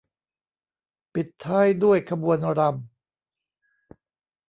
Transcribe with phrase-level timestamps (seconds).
[1.13, 2.79] ปิดท้ายด้วยขบวนรำ